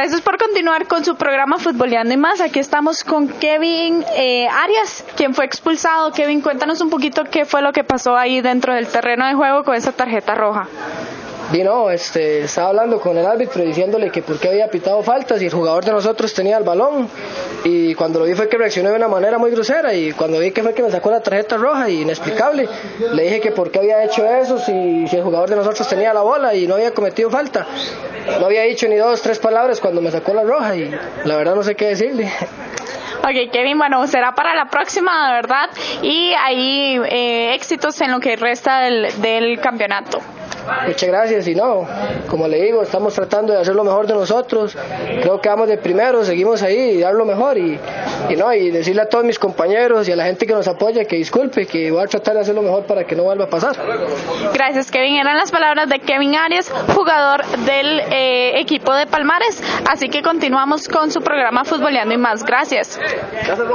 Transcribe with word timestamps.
Gracias 0.00 0.22
por 0.22 0.38
continuar 0.38 0.88
con 0.88 1.04
su 1.04 1.14
programa 1.14 1.58
Futboleando 1.58 2.14
y 2.14 2.16
más. 2.16 2.40
Aquí 2.40 2.58
estamos 2.58 3.04
con 3.04 3.28
Kevin 3.28 4.02
eh, 4.16 4.48
Arias, 4.48 5.04
quien 5.14 5.34
fue 5.34 5.44
expulsado. 5.44 6.10
Kevin, 6.12 6.40
cuéntanos 6.40 6.80
un 6.80 6.88
poquito 6.88 7.24
qué 7.30 7.44
fue 7.44 7.60
lo 7.60 7.70
que 7.74 7.84
pasó 7.84 8.16
ahí 8.16 8.40
dentro 8.40 8.72
del 8.72 8.86
terreno 8.86 9.26
de 9.26 9.34
juego 9.34 9.62
con 9.62 9.74
esa 9.74 9.92
tarjeta 9.92 10.34
roja. 10.34 10.68
Y 11.52 11.62
no, 11.64 11.90
este, 11.90 12.44
estaba 12.44 12.68
hablando 12.68 12.98
con 12.98 13.18
el 13.18 13.26
árbitro 13.26 13.62
diciéndole 13.62 14.10
que 14.10 14.22
por 14.22 14.38
qué 14.38 14.48
había 14.48 14.70
pitado 14.70 15.02
faltas 15.02 15.42
y 15.42 15.46
el 15.46 15.52
jugador 15.52 15.84
de 15.84 15.92
nosotros 15.92 16.32
tenía 16.32 16.56
el 16.56 16.64
balón. 16.64 17.06
Y 17.64 17.94
cuando 17.94 18.20
lo 18.20 18.24
vi 18.24 18.34
fue 18.34 18.48
que 18.48 18.56
reaccionó 18.56 18.88
de 18.88 18.96
una 18.96 19.08
manera 19.08 19.36
muy 19.36 19.50
grosera 19.50 19.92
y 19.92 20.12
cuando 20.12 20.38
vi 20.38 20.52
que 20.52 20.62
fue 20.62 20.72
que 20.72 20.82
me 20.82 20.90
sacó 20.90 21.10
la 21.10 21.20
tarjeta 21.20 21.58
roja 21.58 21.90
y 21.90 22.00
inexplicable, 22.00 22.66
le 23.12 23.22
dije 23.22 23.40
que 23.40 23.50
por 23.50 23.70
qué 23.70 23.80
había 23.80 24.02
hecho 24.04 24.24
eso 24.24 24.58
si, 24.58 25.06
si 25.08 25.16
el 25.16 25.22
jugador 25.24 25.50
de 25.50 25.56
nosotros 25.56 25.86
tenía 25.86 26.14
la 26.14 26.22
bola 26.22 26.54
y 26.54 26.66
no 26.66 26.76
había 26.76 26.94
cometido 26.94 27.28
falta. 27.28 27.66
No 28.38 28.46
había 28.46 28.62
dicho 28.62 28.86
ni 28.88 28.96
dos, 28.96 29.22
tres 29.22 29.38
palabras 29.38 29.80
cuando 29.80 30.00
me 30.00 30.10
sacó 30.10 30.34
la 30.34 30.42
roja 30.42 30.76
y 30.76 30.90
la 31.24 31.36
verdad 31.36 31.54
no 31.54 31.62
sé 31.62 31.74
qué 31.74 31.88
decirle. 31.88 32.30
Ok, 33.22 33.52
Kevin, 33.52 33.78
bueno, 33.78 34.06
será 34.06 34.34
para 34.34 34.54
la 34.54 34.70
próxima, 34.70 35.28
de 35.28 35.34
verdad, 35.34 35.70
y 36.00 36.32
ahí 36.42 36.98
eh, 37.10 37.54
éxitos 37.54 38.00
en 38.00 38.12
lo 38.12 38.20
que 38.20 38.36
resta 38.36 38.80
del, 38.80 39.08
del 39.20 39.60
campeonato. 39.60 40.20
Muchas 40.86 41.08
gracias 41.08 41.48
y 41.48 41.54
no, 41.54 41.86
como 42.28 42.46
le 42.46 42.62
digo, 42.62 42.82
estamos 42.82 43.14
tratando 43.14 43.52
de 43.52 43.60
hacer 43.60 43.74
lo 43.74 43.84
mejor 43.84 44.06
de 44.06 44.14
nosotros. 44.14 44.76
Creo 45.20 45.40
que 45.40 45.48
vamos 45.48 45.68
de 45.68 45.78
primero, 45.78 46.24
seguimos 46.24 46.62
ahí 46.62 46.76
y 46.76 47.00
dar 47.00 47.14
lo 47.14 47.24
mejor 47.24 47.58
y, 47.58 47.78
y 48.28 48.36
no 48.36 48.52
y 48.52 48.70
decirle 48.70 49.02
a 49.02 49.08
todos 49.08 49.24
mis 49.24 49.38
compañeros 49.38 50.08
y 50.08 50.12
a 50.12 50.16
la 50.16 50.24
gente 50.24 50.46
que 50.46 50.52
nos 50.52 50.68
apoya 50.68 51.04
que 51.04 51.16
disculpe, 51.16 51.66
que 51.66 51.90
voy 51.90 52.02
a 52.02 52.06
tratar 52.06 52.34
de 52.34 52.40
hacer 52.40 52.54
lo 52.54 52.62
mejor 52.62 52.84
para 52.84 53.04
que 53.04 53.14
no 53.16 53.24
vuelva 53.24 53.44
a 53.44 53.48
pasar. 53.48 53.76
Gracias, 54.52 54.90
Kevin. 54.90 55.16
Eran 55.16 55.36
las 55.36 55.50
palabras 55.50 55.88
de 55.88 55.98
Kevin 56.00 56.36
Arias, 56.36 56.70
jugador 56.94 57.44
del 57.46 58.00
eh, 58.12 58.60
equipo 58.60 58.94
de 58.94 59.06
Palmares. 59.06 59.62
Así 59.90 60.08
que 60.08 60.22
continuamos 60.22 60.88
con 60.88 61.10
su 61.10 61.20
programa 61.20 61.64
Futboleando 61.64 62.14
y 62.14 62.18
más. 62.18 62.44
Gracias. 62.44 62.98
Gracias, 63.32 63.68